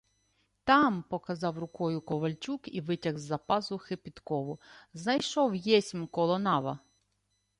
—Там,— 0.65 1.03
показав 1.09 1.59
рукою 1.59 2.01
ковальчук 2.01 2.67
і 2.75 2.81
витяг 2.81 3.17
з-за 3.17 3.37
пазухи 3.37 3.97
підкову.— 3.97 4.59
Знайшов 4.93 5.55
єсмь 5.55 6.05
коло 6.05 6.39
нава. 6.39 6.79